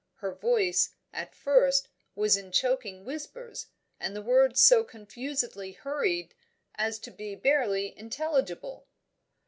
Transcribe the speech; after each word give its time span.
Her 0.15 0.33
voice, 0.33 0.95
at 1.13 1.35
first, 1.35 1.87
was 2.15 2.35
in 2.35 2.51
choking 2.51 3.05
whispers, 3.05 3.67
and 3.99 4.15
the 4.15 4.21
words 4.23 4.59
so 4.59 4.83
confusedly 4.83 5.73
hurried 5.73 6.33
as 6.73 6.97
to 6.97 7.11
be 7.11 7.35
barely 7.35 7.95
intelligible. 7.95 8.87